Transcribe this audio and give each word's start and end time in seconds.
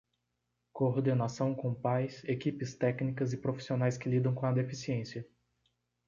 Coordenação 0.73 1.53
com 1.53 1.75
pais, 1.75 2.23
equipes 2.23 2.73
técnicas 2.73 3.33
e 3.33 3.37
profissionais 3.37 3.99
que 3.99 4.09
lidam 4.09 4.33
com 4.33 4.47
a 4.47 4.51
deficiência. 4.51 5.27